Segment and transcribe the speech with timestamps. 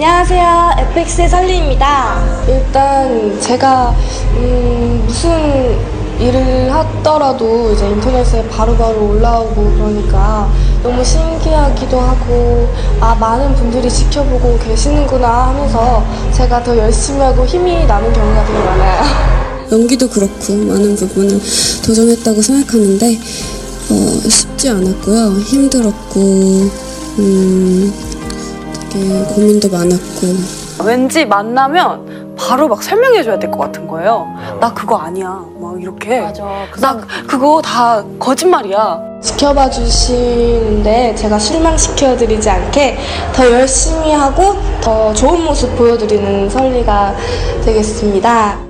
[0.00, 0.74] 안녕하세요.
[0.78, 2.22] 에펙스의 설리입니다.
[2.46, 3.92] 일단 제가
[4.36, 5.76] 음, 무슨
[6.20, 10.48] 일을 하더라도 이제 인터넷에 바로 바로 올라오고 그러니까
[10.84, 12.68] 너무 신기하기도 하고
[13.00, 19.02] 아 많은 분들이 지켜보고 계시는구나 하면서 제가 더 열심히 하고 힘이 나는 경우가 되게 많아요.
[19.72, 21.40] 연기도 그렇고 많은 부분을
[21.84, 23.18] 도전했다고 생각하는데
[23.90, 25.40] 어, 쉽지 않았고요.
[25.40, 26.20] 힘들었고
[27.18, 28.07] 음,
[28.90, 34.26] 되게 고민도 많았고 왠지 만나면 바로 막 설명해줘야 될 것 같은 거예요.
[34.60, 35.44] 나 그거 아니야.
[35.58, 36.20] 막 이렇게.
[36.20, 36.44] 맞아.
[36.80, 39.00] 나 그거 다 거짓말이야.
[39.20, 42.96] 지켜봐 주시는데 제가 실망시켜드리지 않게
[43.34, 47.14] 더 열심히 하고 더 좋은 모습 보여드리는 설리가
[47.64, 48.67] 되겠습니다.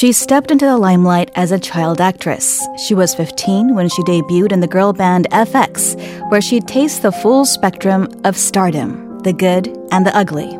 [0.00, 2.66] She stepped into the limelight as a child actress.
[2.86, 5.94] She was 15 when she debuted in the girl band f(x),
[6.30, 10.58] where she'd taste the full spectrum of stardom the good and the ugly.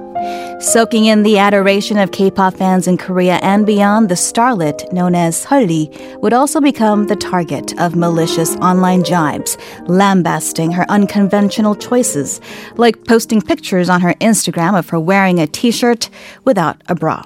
[0.61, 5.15] Soaking in the adoration of K pop fans in Korea and beyond, the starlet known
[5.15, 5.89] as Sulli
[6.21, 9.57] would also become the target of malicious online jibes,
[9.89, 12.43] lambasting her unconventional choices,
[12.77, 16.11] like posting pictures on her Instagram of her wearing a t shirt
[16.45, 17.25] without a bra.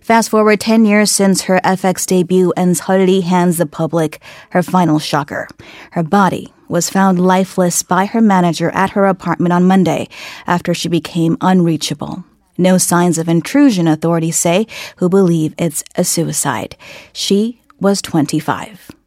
[0.00, 4.98] Fast forward 10 years since her f(x) debut, and Sulli hands the public her final
[4.98, 5.48] shocker.
[5.92, 10.08] Her body was found lifeless by her manager at her apartment on Monday
[10.46, 12.24] after she became unreachable.
[12.58, 14.66] No signs of intrusion, authorities say,
[14.96, 16.76] who believe it's a suicide.
[17.12, 18.97] She was 25.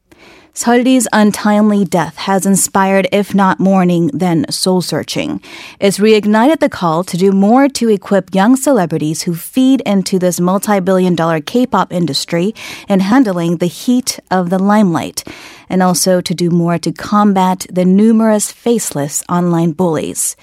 [0.53, 5.41] Sulli's untimely death has inspired, if not mourning, then soul searching.
[5.79, 10.41] It's reignited the call to do more to equip young celebrities who feed into this
[10.41, 12.53] multi billion dollar K pop industry
[12.89, 15.23] in handling the heat of the limelight,
[15.71, 20.35] and also to do more to combat the numerous faceless online bullies.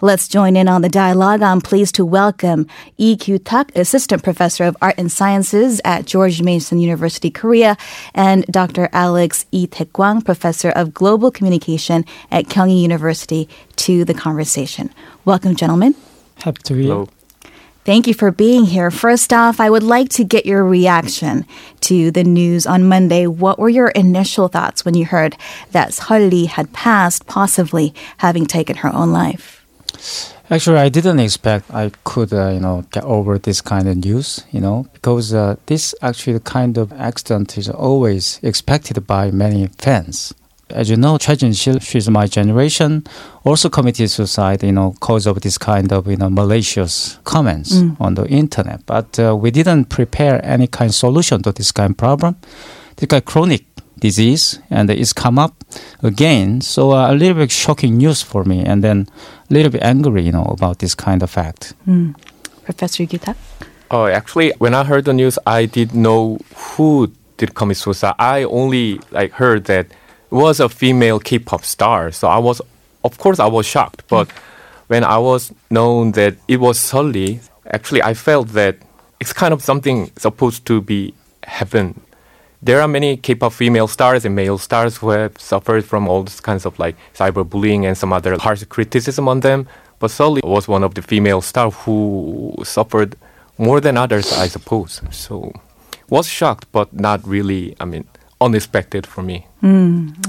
[0.00, 1.42] Let's join in on the dialogue.
[1.42, 6.78] I'm pleased to welcome Lee Kyu-tak, Assistant Professor of Art and Sciences at George Mason
[6.78, 7.76] University, Korea,
[8.14, 8.88] and Dr.
[8.92, 14.88] Alex Lee Taekwang, Professor of Global Communication at Kyunghee University, to the conversation.
[15.24, 15.96] Welcome, gentlemen.
[16.36, 17.06] Happy to be here.
[17.86, 18.90] Thank you for being here.
[18.90, 21.46] First off, I would like to get your reaction
[21.82, 23.28] to the news on Monday.
[23.28, 25.36] What were your initial thoughts when you heard
[25.70, 29.64] that Sulli had passed, possibly having taken her own life?
[30.50, 34.42] Actually, I didn't expect I could, uh, you know, get over this kind of news,
[34.50, 40.34] you know, because uh, this actually kind of accident is always expected by many fans.
[40.70, 43.04] As you know, Choi Jin-sil, she's my generation,
[43.44, 48.14] also committed suicide, you know, cause of this kind of, you know, malicious comments on
[48.14, 48.84] the internet.
[48.84, 52.36] But uh, we didn't prepare any kind of solution to this kind of problem.
[52.96, 53.64] This kind of chronic
[54.00, 55.54] disease, and it's come up
[56.02, 56.60] again.
[56.60, 59.06] So uh, a little bit shocking news for me, and then
[59.48, 61.74] a little bit angry, you know, about this kind of fact.
[62.64, 63.36] Professor Yuta?
[63.90, 68.14] Oh, actually, when I heard the news, I didn't know who did commit suicide.
[68.18, 69.92] I only like heard that it
[70.36, 72.12] was a female K-pop star.
[72.12, 72.60] So I was,
[73.02, 74.04] of course, I was shocked.
[74.08, 74.30] But
[74.86, 77.40] when I was known that it was Sulli,
[77.76, 78.76] actually, I felt that
[79.20, 81.14] it's kind of something supposed to be
[81.44, 82.00] happen.
[82.62, 86.40] There are many K-pop female stars and male stars who have suffered from all these
[86.40, 89.66] kinds of like cyberbullying and some other harsh criticism on them.
[89.98, 93.16] But Sulli was one of the female stars who suffered
[93.58, 95.00] more than others, I suppose.
[95.10, 95.52] So
[96.08, 97.74] was shocked, but not really.
[97.80, 98.04] I mean,
[98.40, 99.46] unexpected for me.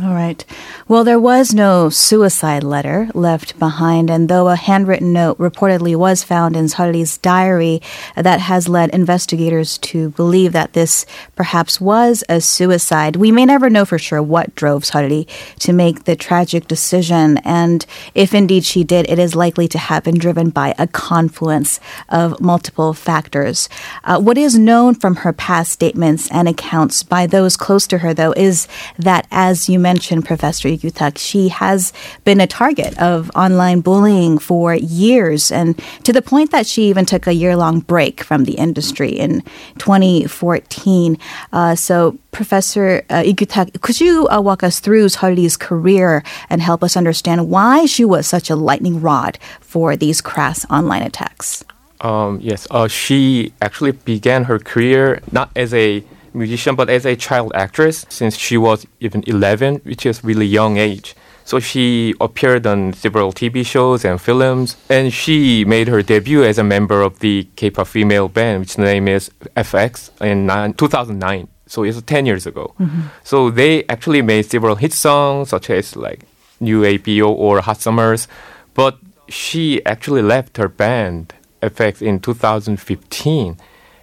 [0.03, 0.45] All right.
[0.87, 6.23] Well, there was no suicide letter left behind, and though a handwritten note reportedly was
[6.23, 7.81] found in Sulli's diary,
[8.15, 11.05] that has led investigators to believe that this
[11.35, 13.15] perhaps was a suicide.
[13.17, 15.27] We may never know for sure what drove Seolli
[15.59, 17.85] to make the tragic decision, and
[18.15, 22.39] if indeed she did, it is likely to have been driven by a confluence of
[22.39, 23.67] multiple factors.
[24.03, 28.13] Uh, what is known from her past statements and accounts by those close to her,
[28.13, 28.67] though, is
[28.97, 31.93] that as you mentioned, Professor Yutak, she has
[32.23, 37.05] been a target of online bullying for years, and to the point that she even
[37.05, 39.41] took a year long break from the industry in
[39.79, 41.17] 2014.
[41.53, 46.83] Uh, so, Professor uh, Igutak, could you uh, walk us through Sulli's career and help
[46.83, 51.63] us understand why she was such a lightning rod for these crass online attacks?
[52.01, 56.03] Um, yes, uh, she actually began her career not as a
[56.37, 60.77] musician but as a child actress since she was even 11, which is really young
[60.77, 61.15] age.
[61.43, 66.57] So she appeared on several TV shows and films, and she made her debut as
[66.57, 71.47] a member of the K-pop female band, which name is f(x), in 2009.
[71.65, 72.73] So it's 10 years ago.
[72.77, 73.01] Mm-hmm.
[73.23, 76.25] So they actually made several hit songs, such as like
[76.59, 78.27] NU ABO or Hot Summers,
[78.73, 78.97] but
[79.29, 83.57] she actually left her band f(x) in 2015,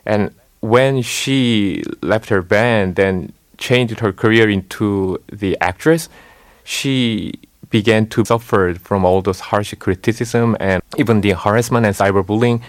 [0.06, 0.30] and
[0.64, 6.08] when she left her band and changed her career into the actress,
[6.64, 7.34] she
[7.68, 12.62] began to suffer from all those harsh criticism and even the harassment and cyberbullying.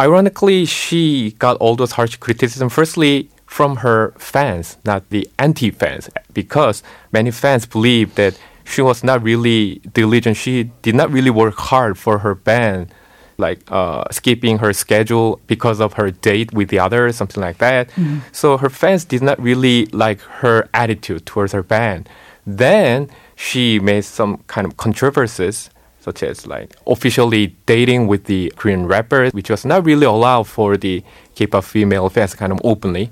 [0.00, 6.84] Ironically, she got all those harsh criticism firstly from her fans, not the anti-fans, because
[7.10, 10.36] many fans believe that she was not really diligent.
[10.36, 12.94] She did not really work hard for her band,
[13.36, 17.90] like uh, skipping her schedule because of her date with the others, something like that.
[18.32, 22.08] So her fans did not really like her attitude towards her band.
[22.46, 25.70] Then she made some kind of controversies,
[26.00, 30.76] such as like officially dating with the Korean rapper, which was not really allowed for
[30.76, 31.02] the
[31.34, 33.10] K-pop female fans kind of openly.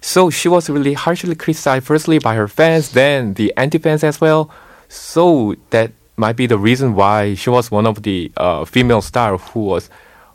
[0.00, 4.50] So she was really harshly criticized, firstly by her fans, then the anti-fans as well.
[4.88, 9.40] So that might be the reason why she was one of the uh, female stars
[9.52, 9.90] who was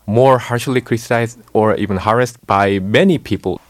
[0.06, 3.62] more harshly criticized or even harassed by many people.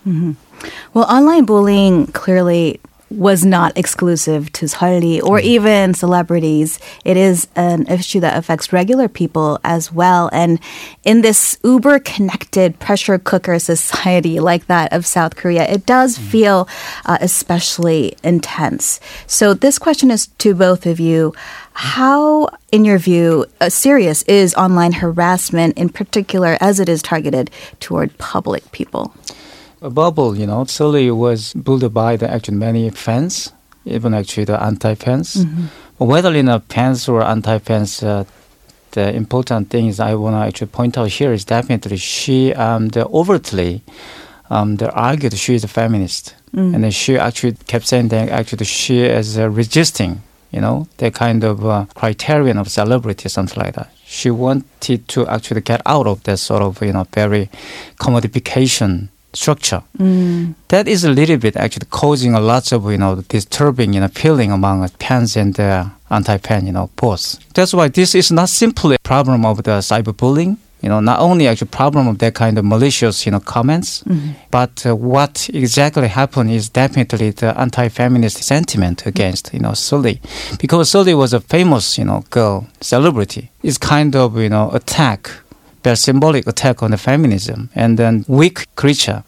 [0.94, 2.80] Well, online bullying clearly
[3.10, 6.80] was not exclusive to Sulli or even celebrities.
[7.04, 10.30] It is an issue that affects regular people as well.
[10.32, 10.60] And
[11.04, 16.68] in this uber connected pressure cooker society like that of South Korea, it does feel
[17.06, 19.00] uh, especially intense.
[19.26, 21.34] So this question is to both of you.
[21.80, 27.50] How, in your view, uh, serious is online harassment in particular as it is targeted
[27.80, 29.14] toward public people?
[29.82, 33.54] a bubble, you know, slowly was built by the actually many fans,
[33.86, 35.46] even actually the anti-fans.
[35.98, 38.26] Whether in a fans or anti-fans, uh,
[38.92, 42.90] the important thing is I want to actually point out here is definitely she um,
[42.90, 43.84] the overtly
[44.50, 46.36] um, they argued she is a feminist,
[46.74, 51.12] and then she actually kept saying that actually she is uh, resisting, you know, the
[51.12, 53.90] kind of uh, criterion of celebrity, something like that.
[54.06, 57.50] She wanted to actually get out of that sort of you know very
[58.00, 59.84] commodification structure.
[60.70, 64.08] That is a little bit actually causing a lot of you know disturbing you know
[64.08, 67.38] feeling among fans and uh, anti-fan you know both.
[67.54, 70.58] That's why this is not simply a problem of the cyberbullying.
[70.82, 74.04] You know, not only actually problem of that kind of malicious you know comments,
[74.52, 80.20] but uh, what exactly happened is definitely the anti-feminist sentiment against you know Sulli,
[80.60, 83.52] because Sulli was a famous you know girl celebrity.
[83.64, 85.30] It's kind of you know attack
[85.84, 89.24] their symbolic attack on the feminism and then weak creature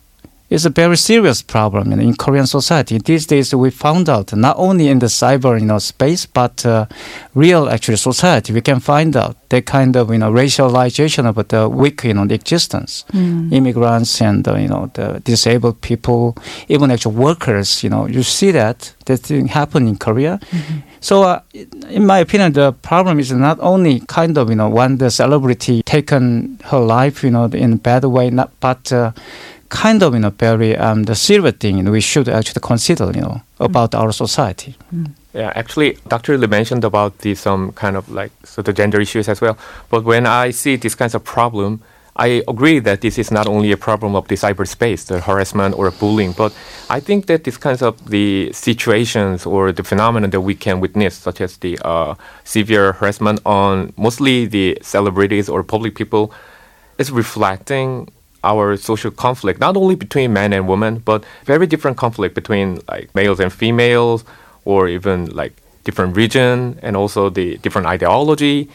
[0.51, 2.98] is a very serious problem know, in Korean society.
[2.98, 6.86] These days, we found out not only in the cyber you know space, but uh,
[7.33, 11.69] real actually society, we can find out that kind of you know racialization of the
[11.69, 13.06] weak you know existence,
[13.51, 16.36] immigrants and uh, you know the disabled people,
[16.68, 17.81] even actual workers.
[17.81, 20.39] You know, you see that that thing happen in Korea.
[21.00, 21.39] So, uh,
[21.89, 25.81] in my opinion, the problem is not only kind of you know when the celebrity
[25.83, 28.92] taken her life, you know, in a bad way, not but.
[28.92, 29.13] Uh,
[29.71, 33.41] kind of you know very um, the serious thing we should actually consider you know
[33.59, 34.75] about our society.
[35.33, 36.38] Yeah, actually, Dr.
[36.38, 39.57] Lee mentioned about the some kind of like so the gender issues as well.
[39.89, 41.81] But when I see these kinds of problem,
[42.18, 45.89] I agree that this is not only a problem of the cyberspace, the harassment or
[45.91, 46.53] bullying, but
[46.89, 51.15] I think that these kinds of the situations or the phenomenon that we can witness,
[51.15, 56.34] such as the uh, severe harassment on mostly the celebrities or public people,
[56.98, 58.12] is reflecting
[58.43, 63.13] our social conflict, not only between men and women, but very different conflict between like
[63.15, 64.24] males and females,
[64.65, 68.69] or even like different region and also the different ideology.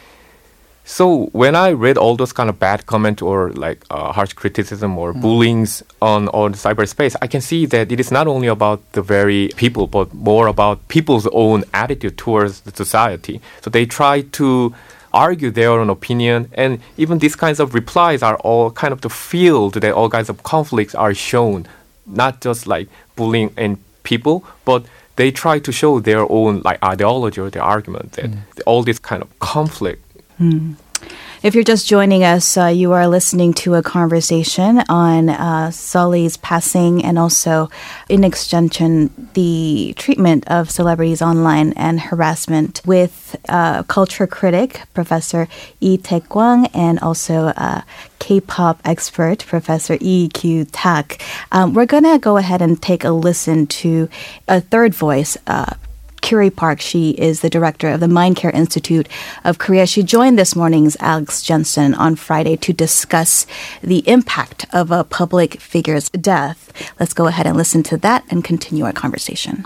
[0.83, 4.97] So when I read all those kind of bad comment or like uh, harsh criticism
[4.97, 9.01] or bullyings on on cyberspace, I can see that it is not only about the
[9.01, 13.41] very people, but more about people's own attitude towards the society.
[13.61, 14.73] So they try to
[15.17, 19.09] argue their own opinion, and even these kinds of replies are all kind of the
[19.09, 21.67] field that all kinds of conflicts are shown,
[22.05, 24.85] not just like bullying and people, but
[25.17, 28.39] they try to show their own like ideology or their argument that mm.
[28.65, 30.01] all this kind of conflict
[30.37, 30.73] hmm.
[31.43, 36.35] If you're just joining us, uh, you are listening to a conversation on uh, Sulli's
[36.35, 37.69] passing and also,
[38.09, 45.47] in extension, the treatment of celebrities online and harassment with uh, culture critic Professor
[45.79, 47.81] Yi Tae-kwang and also uh,
[48.17, 51.23] K-pop expert Professor Lee Kyu-tak.
[51.51, 54.09] Um, we're going to go ahead and take a listen to
[54.47, 55.37] a third voice.
[56.21, 56.81] Curie Park.
[56.81, 59.07] She is the director of the Mind Care Institute
[59.43, 59.85] of Korea.
[59.85, 63.45] She joined this morning's Alex Jensen on Friday to discuss
[63.81, 66.71] the impact of a public figure's death.
[66.99, 69.65] Let's go ahead and listen to that and continue our conversation.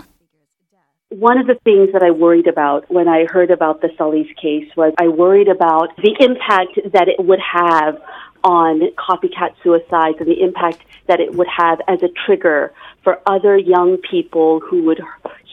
[1.08, 4.70] One of the things that I worried about when I heard about the Sulli's case
[4.76, 8.00] was I worried about the impact that it would have
[8.44, 13.56] on copycat suicides and the impact that it would have as a trigger for other
[13.56, 15.00] young people who would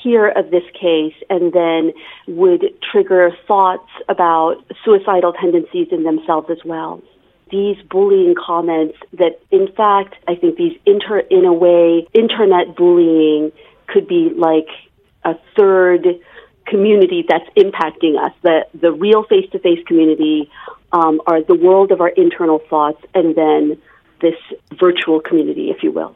[0.04, 1.94] hear of this case and then
[2.28, 7.02] would trigger thoughts about suicidal tendencies in themselves as well.
[7.52, 13.52] These bullying comments that in fact I think these inter in a way internet bullying
[13.88, 14.68] could be like
[15.24, 16.06] a third
[16.70, 18.32] community that's impacting us.
[18.44, 20.50] The the real face to face community
[20.92, 23.82] um, are the world of our internal thoughts, and then
[24.22, 24.36] this
[24.80, 26.16] virtual community, if you will.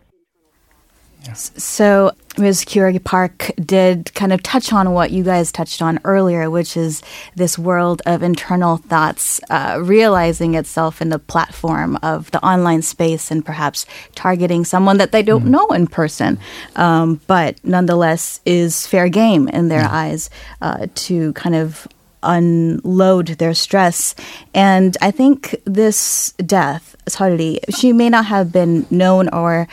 [1.31, 2.65] So, Ms.
[2.65, 7.01] Curie Park did kind of touch on what you guys touched on earlier, which is
[7.35, 13.31] this world of internal thoughts uh, realizing itself in the platform of the online space
[13.31, 16.39] and perhaps targeting someone that they don't know in person,
[16.75, 20.29] um, but nonetheless is fair game in their eyes
[20.61, 21.87] uh, to kind of
[22.23, 24.15] unload their stress.
[24.53, 29.67] And I think this death, Sulli, she may not have been known or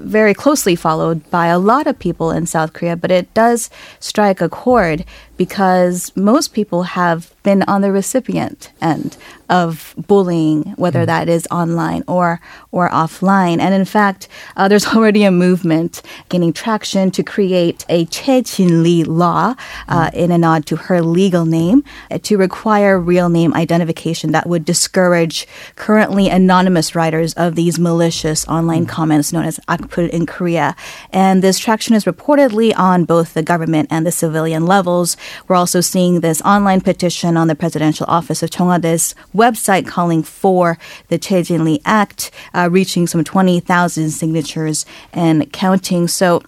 [0.00, 3.70] very closely followed by a lot of people in South Korea, but it does
[4.00, 5.04] strike a chord
[5.36, 9.16] because most people have been on the recipient end
[9.52, 13.60] of bullying, whether that is online or or offline.
[13.60, 19.04] And in fact, uh, there's already a movement gaining traction to create a Choi Jin-ri
[19.04, 19.54] law
[19.88, 24.48] uh, in a nod to her legal name uh, to require real name identification that
[24.48, 25.46] would discourage
[25.76, 30.74] currently anonymous writers of these malicious online comments known as akpul in Korea.
[31.12, 35.16] And this traction is reportedly on both the government and the civilian levels.
[35.46, 39.86] We're also seeing this online petition on the presidential office of Cheong Wa Dae's website
[39.86, 46.08] calling for the Choi Jin-ri Act, uh, reaching some 20,000 signatures and counting.
[46.08, 46.42] So,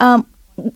[0.00, 0.26] um,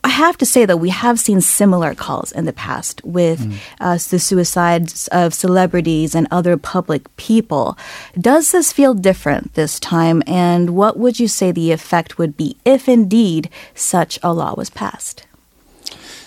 [0.02, 3.94] I have to say that we have seen similar calls in the past with uh,
[3.94, 7.78] the suicides of celebrities and other public people.
[8.20, 10.22] Does this feel different this time?
[10.26, 14.68] And what would you say the effect would be if indeed such a law was
[14.68, 15.26] passed?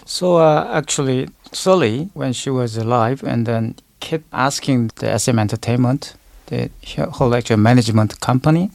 [0.05, 6.15] So uh, actually, Sulli, when she was alive, and then kept asking the SM Entertainment,
[6.47, 6.69] the
[7.11, 8.71] whole actual management company,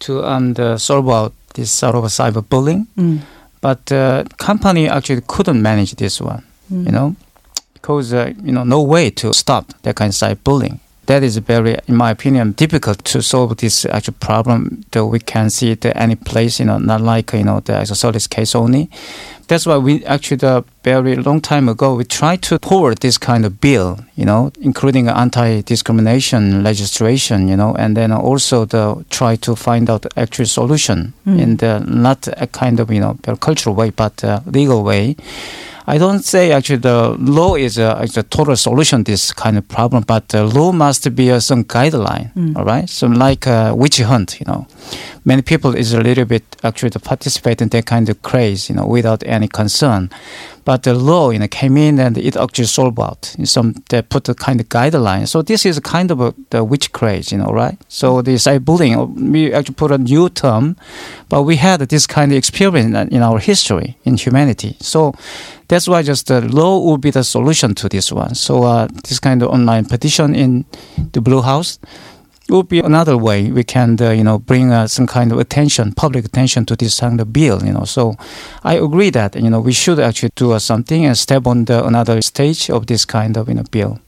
[0.00, 2.86] to um, the solve out this sort of cyberbullying.
[3.60, 7.16] But uh, company actually couldn't manage this one, you know,
[7.72, 10.80] because uh, you know no way to stop that kind of cyberbullying.
[11.06, 14.84] That is very, in my opinion, difficult to solve this actual problem.
[14.92, 18.26] That we can see it any place, you know, not like you know the Sulli's
[18.26, 18.88] case only.
[19.46, 23.44] That's why we actually, the very long time ago, we tried to forward this kind
[23.44, 29.54] of bill, you know, including anti-discrimination legislation, you know, and then also the try to
[29.54, 33.90] find out the actual solution in the not a kind of you know cultural way,
[33.90, 35.16] but uh, legal way.
[35.86, 39.58] I don't say actually the law is a, is a total solution to this kind
[39.58, 42.88] of problem, but the law must be uh, some guideline, all right?
[42.88, 44.66] So like a witch hunt, you know,
[45.26, 48.76] many people is a little bit actually to participate in that kind of craze, you
[48.76, 50.08] know, without any concern.
[50.64, 53.34] But the law, you know, came in and it actually solved out.
[53.44, 55.28] Some they put a kind of guideline.
[55.28, 57.76] So this is kind of a, the witch craze, you know, right?
[57.88, 60.76] So the cyberbullying, we actually put a new term,
[61.28, 64.76] but we had this kind of experience in- in our history in humanity.
[64.80, 65.12] So
[65.74, 68.36] that's why just the law would be the solution to this one.
[68.36, 70.64] So uh, this kind of online petition in
[71.10, 71.80] the Blue House
[72.48, 75.92] would be another way we can, uh, you know, bring uh, some kind of attention,
[75.92, 77.60] public attention to this kind of bill.
[77.64, 78.14] You know, so
[78.62, 81.84] I agree that you know we should actually do uh, something and step on the
[81.84, 83.98] another stage of this kind of you know bill.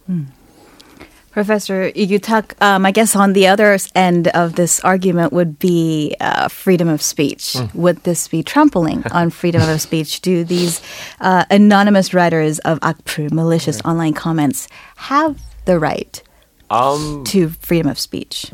[1.36, 6.48] Professor Igutak, um, I guess on the other end of this argument would be uh,
[6.48, 7.58] freedom of speech.
[7.74, 10.22] Would this be trampling on freedom of speech?
[10.22, 10.80] Do these
[11.20, 14.66] uh, anonymous writers of akpul, malicious online comments,
[14.96, 16.22] have the right
[16.70, 18.50] Um, to freedom of speech?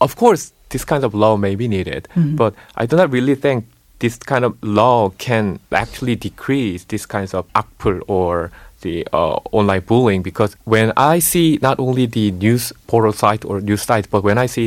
[0.00, 3.66] of course, this kind of law may be needed, but I do not really think
[4.00, 8.50] this kind of law can actually decrease these kinds of akpul or
[8.84, 13.60] the uh, online bullying because when I see not only the news portal site or
[13.60, 14.66] news site, but when I see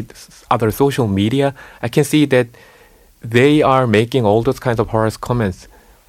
[0.51, 1.47] other social media,
[1.81, 2.47] I can see that
[3.37, 5.59] they are making all those kinds of harsh comments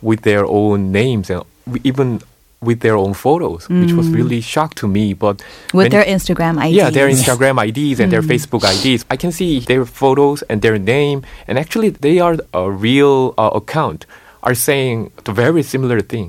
[0.02, 1.42] with their own names and
[1.84, 2.20] even
[2.60, 5.12] with their own photos, which was really shock to me.
[5.14, 5.36] But
[5.72, 6.74] With their Instagram IDs?
[6.80, 9.04] yeah, their Instagram IDs and their Facebook IDs.
[9.14, 13.50] I can see their photos and their name, and actually, they are a real uh,
[13.60, 14.06] account
[14.42, 16.28] are saying the very similar thing.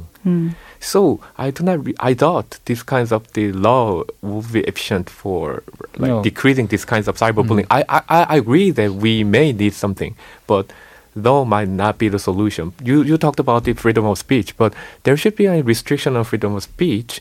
[0.80, 1.86] So I do not.
[1.86, 5.64] Re- I thought these kinds of the law would be efficient for
[5.98, 6.24] like No.
[6.24, 7.68] decreasing these kinds of cyberbullying.
[7.68, 7.92] Mm-hmm.
[7.96, 10.16] I, I I agree that we may need something,
[10.48, 10.72] but
[11.16, 12.72] law might not be the solution.
[12.84, 16.24] You you talked about the freedom of speech, but there should be a restriction on
[16.24, 17.20] freedom of speech,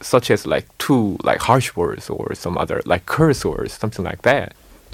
[0.00, 4.22] such as like too like harsh words or some other like curse words, something like
[4.22, 4.52] that.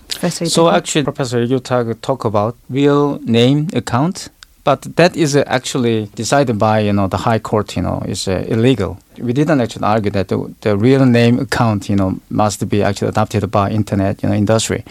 [0.08, 4.28] Professor So actually, Professor Yutag talk about real name account,
[4.64, 7.76] but that is actually decided by you know the high court.
[7.76, 8.98] You know, is uh, illegal.
[9.18, 13.08] We didn't actually argue that the, the real name account you know must be actually
[13.08, 14.84] adopted by internet you know industry.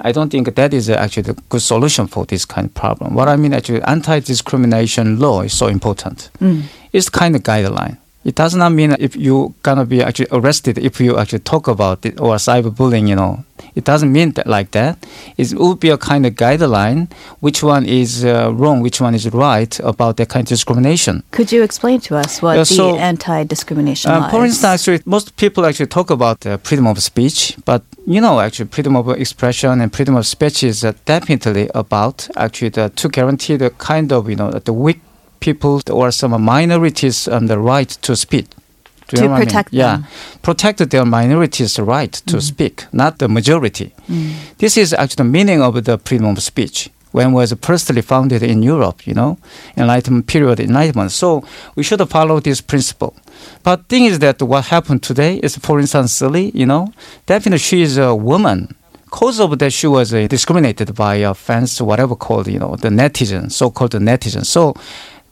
[0.00, 3.14] I don't think that is uh, actually a good solution for this kind of problem.
[3.14, 6.30] What I mean actually, anti-discrimination law is so important.
[6.92, 7.98] It's kind of guideline.
[8.24, 12.06] It does not mean if you gonna be actually arrested if you actually talk about
[12.06, 13.06] it or cyberbullying.
[13.08, 13.44] You know,
[13.74, 15.04] it doesn't mean that like that.
[15.36, 17.10] It would be a kind of guideline.
[17.40, 18.80] Which one is uh, wrong?
[18.80, 21.22] Which one is right about that kind of discrimination?
[21.30, 25.36] Could you explain to us what the so, anti-discrimination Uh, law for instance, actually, most
[25.36, 29.80] people actually talk about uh, freedom of speech, but you know, actually, freedom of expression
[29.80, 34.28] and freedom of speech is uh, definitely about actually the, to guarantee the kind of
[34.28, 35.00] you know the weak
[35.40, 38.46] people or some minorities um, the right to speak.
[39.08, 39.46] Do To what I mean?
[39.46, 40.06] protect yeah, them.
[40.42, 43.92] protect their minorities' right to speak, not the majority.
[44.58, 48.42] This is actually the meaning of the freedom of speech when it was firstly founded
[48.42, 49.38] in Europe, you know,
[49.76, 51.12] Enlightenment period Enlightenment.
[51.12, 51.44] So
[51.76, 53.14] we should follow this principle.
[53.62, 56.92] But thing is that what happened today is, for instance, Sulli, you know,
[57.26, 58.74] definitely she is a woman.
[59.10, 62.88] Cause of that, she was uh, discriminated by uh, fans, whatever called, you know, the
[62.88, 64.46] netizens, so-called the netizens.
[64.46, 64.74] So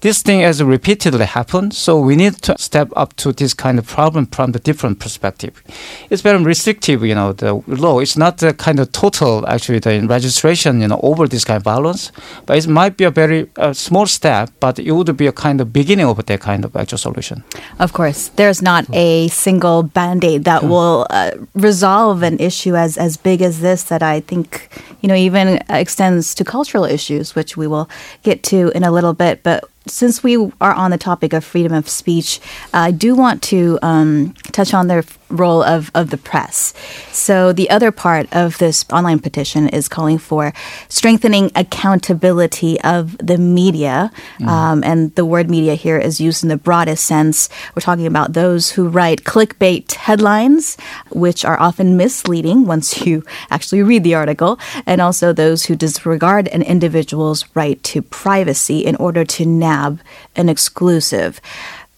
[0.03, 3.87] this thing has repeatedly happened, so we need to step up to this kind of
[3.87, 5.63] problem from the different perspective.
[6.11, 8.01] It's very restrictive, you know, the law.
[8.01, 11.63] It's not the kind of total, actually, the registration, you know, over this kind of
[11.63, 12.13] violence,
[12.47, 15.61] but it might be a very uh, small step, but it would be a kind
[15.61, 17.45] of beginning of that kind of actual solution.
[17.79, 23.17] Of course, there's not a single band-aid that will uh, resolve an issue as, as
[23.17, 24.69] big as this that I think,
[25.01, 27.89] you know, even extends to cultural issues, which we will
[28.25, 29.43] get to in a little bit.
[29.43, 32.41] But since we are on the topic of freedom of speech,
[32.73, 36.75] I do want to um, touch on the role of, of the press.
[37.11, 40.53] So, the other part of this online petition is calling for
[40.89, 44.11] strengthening accountability of the media.
[44.47, 47.49] Um, and the word media here is used in the broadest sense.
[47.75, 50.77] We're talking about those who write clickbait headlines,
[51.11, 56.49] which are often misleading once you actually read the article, and also those who disregard
[56.49, 60.01] an individual's right to privacy in order to nab
[60.37, 61.41] an exclusive.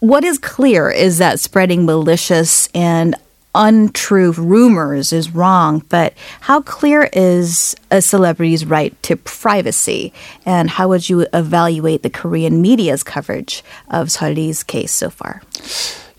[0.00, 3.14] What is clear is that spreading malicious and
[3.54, 10.12] untrue rumors is wrong, but how clear is a celebrity's right to privacy?
[10.44, 15.42] And how would you evaluate the Korean media's coverage of Sulli's case so far?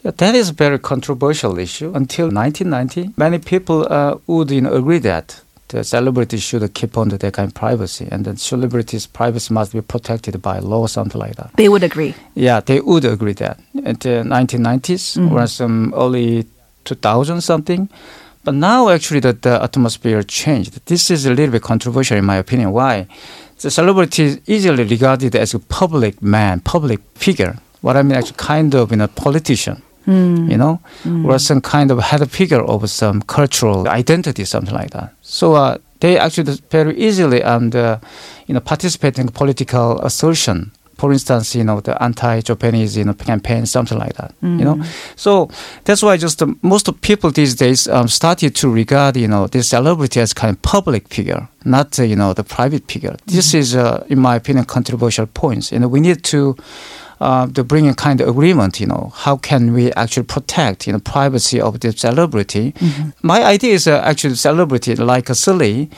[0.04, 1.92] Yeah, that is a very controversial issue.
[1.94, 7.10] Until 1990, many people uh, would you know, agree that the celebrities should keep on
[7.10, 10.88] to their kind of privacy, and the celebrities' privacy must be protected by law or
[10.88, 11.52] something like that.
[11.58, 12.14] They would agree.
[12.36, 13.60] Yeah, they would agree that.
[13.74, 16.46] In the 1990s or some early
[16.86, 17.90] 2000 something.
[18.44, 20.86] But now actually the, the atmosphere changed.
[20.86, 22.72] This is a little bit controversial in my opinion.
[22.72, 23.08] Why?
[23.60, 27.58] The celebrity is easily regarded as a public man, public figure.
[27.82, 29.82] What I mean, actually, kind of you know, politician.
[30.52, 30.82] You know,
[31.26, 35.16] or some kind of head figure of some cultural identity, something like that.
[35.24, 38.00] So uh, they actually very easily um, the,
[38.46, 40.72] you know, participate in political assertion
[41.06, 44.84] for instance, you know, the anti-Japanese, you know, campaign, something like that, you know.
[45.16, 45.50] So
[45.84, 49.46] that's why just uh, most of people these days um, started to regard, you know,
[49.46, 53.16] this celebrity as kind of public figure, not, uh, you know, the private figure.
[53.28, 55.72] This is, uh, in my opinion, controversial points.
[55.72, 56.56] You know, we need to
[57.22, 60.94] uh, to bring a kind of agreement, you know, how can we actually protect, you
[60.94, 62.74] know, privacy of the celebrity?
[63.22, 65.90] My idea is uh, actually celebrity like a Sulli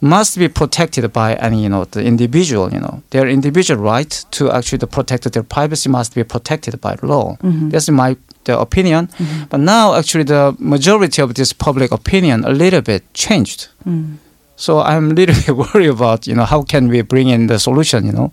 [0.00, 4.50] must be protected by any, you know, the individual, you know, their individual right to
[4.50, 7.36] actually protect their privacy must be protected by law.
[7.42, 7.70] Mm-hmm.
[7.70, 9.08] That's my the opinion.
[9.08, 9.44] Mm-hmm.
[9.50, 13.68] But now actually the majority of this public opinion a little bit changed.
[13.84, 14.16] Mm.
[14.56, 17.58] So I'm a little bit worried about, you know, how can we bring in the
[17.58, 18.32] solution, you know?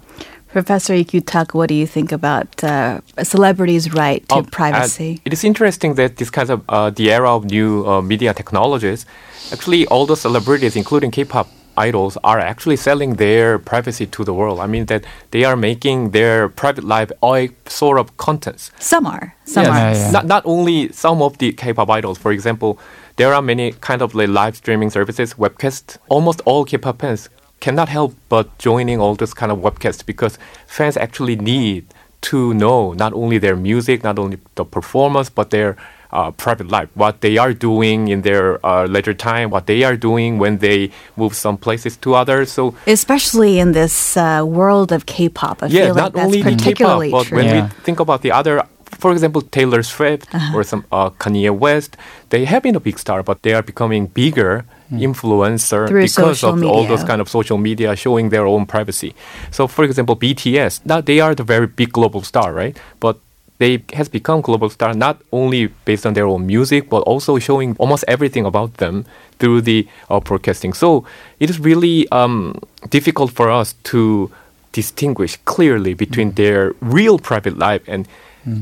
[0.53, 5.15] Professor Ikutak, what do you think about uh, a celebrity's right to Oh, privacy?
[5.17, 8.35] uh, it is interesting that this kind of uh, the era of new uh, media
[8.35, 9.07] technologies,
[9.51, 14.59] actually all the celebrities, including K-pop idols, are actually selling their privacy to the world.
[14.59, 18.69] I mean that they are making their private life all sort of contents.
[18.77, 19.33] Some are.
[19.45, 19.73] Some Yes.
[19.73, 19.79] are.
[19.79, 20.11] Yeah, yeah.
[20.11, 22.19] Not not only some of the K-pop idols.
[22.19, 22.77] For example,
[23.15, 25.97] there are many kind of like live streaming services, webcast.
[26.09, 27.29] Almost all K-pop fans
[27.65, 30.33] cannot help but joining all this kind of webcasts because
[30.77, 31.83] fans actually need
[32.31, 35.71] to know not only their music, not only the performance, but their
[36.11, 39.97] uh, private life, what they are doing in their uh, leisure time, what they are
[40.09, 40.79] doing when they
[41.15, 42.51] move some places to others.
[42.51, 46.41] So Especially in this uh, world of K-pop, I yeah, feel like not that's only
[46.43, 47.37] the K-pop, particularly but true.
[47.37, 47.65] when Yeah.
[47.65, 48.55] we think about the other,
[48.97, 50.57] for example, Taylor Swift Uh-huh.
[50.57, 51.97] or some uh, Kanye West,
[52.29, 56.53] they have been a big star, but they are becoming bigger influencer Through because social
[56.53, 59.13] of all those kind of social media showing their own privacy.
[59.51, 62.75] So, for example, BTS, now they are the very big global star, right?
[62.99, 63.17] But
[63.59, 67.75] they has become global star not only based on their own music but also showing
[67.77, 69.05] almost everything about them
[69.39, 71.05] through the uh, broadcasting so
[71.39, 72.57] it is really um,
[72.89, 74.29] difficult for us to
[74.71, 78.07] distinguish clearly between their real private life and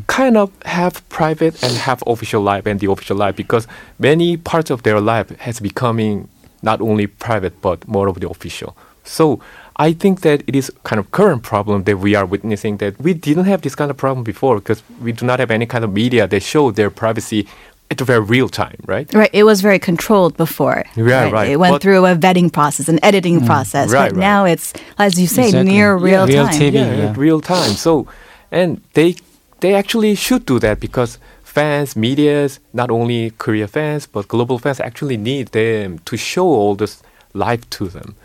[0.07, 3.67] kind of have private and have official life and the official life because
[3.99, 6.27] many parts of their life has becoming
[6.61, 9.41] not only private but more of the official so
[9.77, 13.13] I think that it is kind of current problem that we are witnessing that we
[13.13, 15.91] didn't have this kind of problem before because we do not have any kind of
[15.91, 17.47] media that show their privacy
[17.89, 19.11] at the very real time, right?
[19.13, 20.85] Right, it was very controlled before.
[20.95, 21.49] Yeah, right.
[21.49, 23.45] It went But- through a vetting process, an editing mm.
[23.45, 23.89] process.
[23.89, 24.19] Right, but right.
[24.19, 25.73] now it's, as you say, Exactly.
[25.73, 26.59] near real Real time.
[26.61, 26.73] TV.
[26.73, 27.13] yeah, yeah.
[27.17, 27.71] real time.
[27.71, 28.07] So,
[28.51, 29.15] and they
[29.61, 34.79] they actually should do that because fans, media's, not only Korea fans but global fans
[34.79, 37.01] actually need them to show all this
[37.33, 38.15] life to them,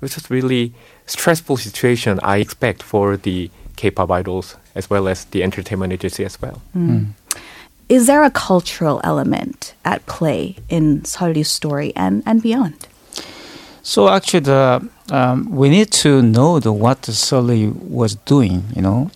[0.00, 0.72] which is really
[1.06, 6.40] stressful situation I expect for the K-pop idols as well as the entertainment agency as
[6.42, 6.60] well.
[7.88, 12.86] Is there a cultural element at play in Sulli's story and, and beyond?
[13.82, 19.10] So actually, the um, we need to know the what Sulli was doing, you know,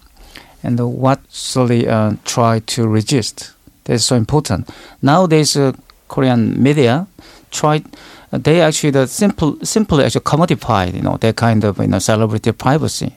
[0.63, 3.53] and what Sulli uh, tried to resist.
[3.85, 4.69] That's so important.
[5.01, 5.73] Nowadays, uh,
[6.09, 7.07] Korean media
[7.51, 7.85] tried.
[8.33, 11.99] Uh, they actually the simple, simply actually commodified, you know, their kind of you know
[11.99, 13.13] celebrity privacy.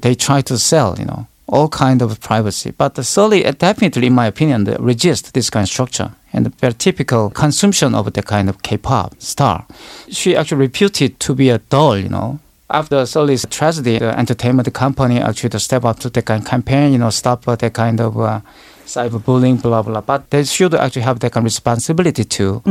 [0.00, 2.72] They try to sell, you know, all kind of privacy.
[2.76, 6.50] But Sulli uh, definitely, in my opinion, they resist this kind of structure and the
[6.50, 9.66] very typical consumption of the kind of K-pop star.
[10.10, 12.38] She actually reputed to be a doll, you know.
[12.70, 16.98] After Sulli's tragedy, the entertainment company actually step up to the kind of campaign, you
[16.98, 18.40] know, stop uh, that kind of uh,
[18.86, 20.00] cyberbullying, blah blah.
[20.00, 22.62] But they should actually have that kind of responsibility to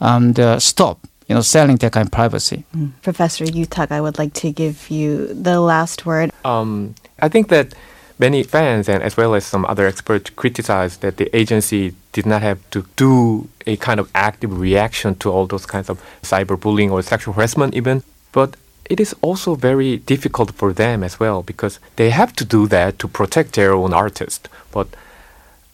[0.00, 2.64] um, the stop, you know, selling that kind of privacy.
[3.02, 6.30] Professor Yutak, I would like to give you the last word.
[6.44, 7.74] Um, I think that
[8.18, 12.42] many fans and as well as some other experts criticized that the agency did not
[12.42, 17.00] have to do a kind of active reaction to all those kinds of cyberbullying or
[17.02, 18.02] sexual harassment even.
[18.32, 18.56] But
[18.88, 22.98] it is also very difficult for them as well because they have to do that
[22.98, 24.48] to protect their own artist.
[24.72, 24.88] But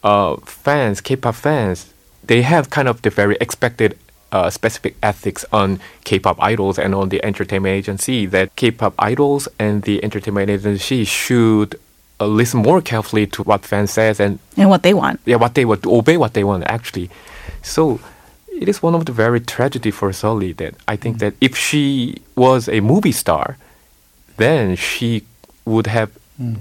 [0.03, 3.97] uh, fans, K-pop fans, they have kind of the very expected
[4.31, 9.83] uh, specific ethics on K-pop idols and on the entertainment agency that K-pop idols and
[9.83, 11.79] the entertainment agency should
[12.19, 15.19] uh, listen more carefully to what fans says and And what they want.
[15.25, 17.09] yeah, what they would obey what they want actually.
[17.61, 17.99] So
[18.61, 22.21] it is one of the very tragedy for Sulli that I think that if she
[22.35, 23.57] was a movie star,
[24.37, 25.23] then she
[25.65, 26.11] would have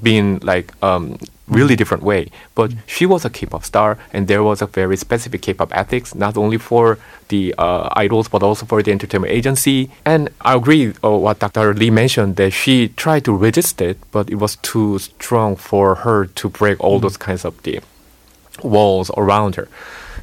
[0.03, 2.29] been like um, really different way.
[2.55, 6.37] But she was a K-pop star, and there was a very specific K-pop ethics, not
[6.37, 9.91] only for the uh, idols but also for the entertainment agency.
[10.05, 11.75] And I agree uh, what Dr.
[11.75, 16.27] Lee mentioned that she tried to resist it, but it was too strong for her
[16.27, 17.81] to break all those kinds of the
[18.63, 19.69] walls around her.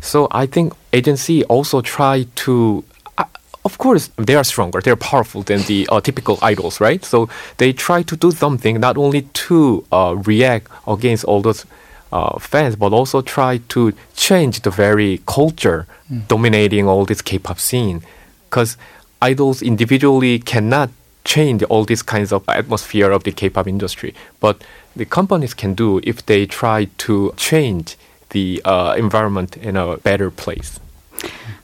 [0.02, 2.84] So I think agency also try to.
[3.18, 3.26] Uh,
[3.64, 4.82] of course, they are stronger.
[4.82, 7.06] They're powerful than the uh, typical idols, right?
[7.06, 11.66] So they try to do something not only to uh, react against all those
[12.12, 15.88] uh, fans, but also try to change the very culture
[16.28, 18.02] dominating all this K-pop scene.
[18.50, 18.78] Because
[19.22, 20.90] idols individually cannot
[21.24, 24.64] change all these kinds of atmosphere of the K-pop industry, but
[24.96, 27.96] the companies can do if they try to change
[28.32, 30.80] the uh, environment in a better place.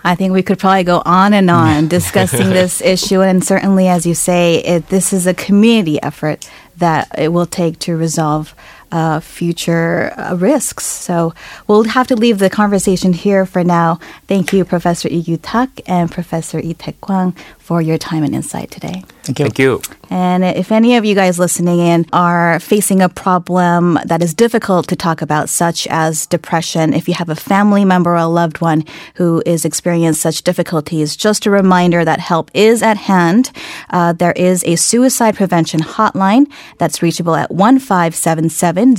[0.04, 3.22] I think we could probably go on and on discussing this issue.
[3.22, 7.80] And certainly, as you say, it, this is a community effort that it will take
[7.80, 8.54] to resolve
[8.92, 10.86] uh, future uh, risks.
[10.86, 11.34] So
[11.68, 14.00] we'll have to leave the conversation here for now.
[14.28, 17.36] Thank you, Professor Lee Tak and Professor Lee Taek Kwang,
[17.68, 19.04] for your time and insight today.
[19.24, 19.46] Thank you.
[19.46, 19.82] Thank you.
[20.10, 24.88] And if any of you guys listening in are facing a problem that is difficult
[24.88, 28.62] to talk about, such as depression, if you have a family member or a loved
[28.62, 33.52] one who is experiencing such difficulties, just a reminder that help is at hand.
[33.90, 38.96] Uh, there is a suicide prevention hotline that's reachable at 1577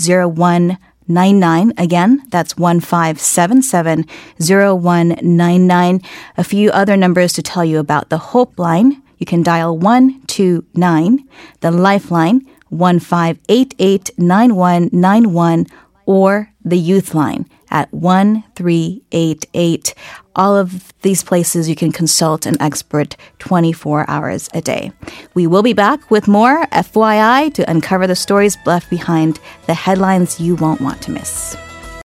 [1.09, 1.73] 0199.
[1.77, 4.05] Again, that's 1577
[4.39, 6.01] 0199.
[6.37, 9.03] A few other numbers to tell you about the Hope line.
[9.19, 11.29] You can dial 129,
[11.61, 15.67] the Lifeline 1588 9191
[16.07, 19.95] or the Youth Line at 1388.
[20.37, 24.93] All of these places you can consult an expert 24 hours a day.
[25.35, 30.41] We will be back with more FYI to uncover the stories left behind, the headlines
[30.41, 31.57] you won't want to miss.